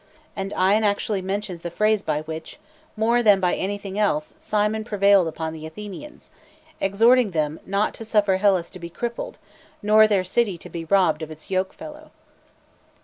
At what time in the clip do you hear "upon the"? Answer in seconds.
5.27-5.67